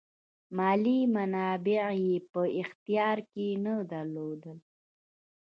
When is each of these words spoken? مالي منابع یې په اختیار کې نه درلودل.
مالي 0.57 0.99
منابع 1.15 1.85
یې 2.05 2.15
په 2.31 2.41
اختیار 2.61 3.17
کې 3.31 3.47
نه 3.63 3.73
درلودل. 3.91 4.57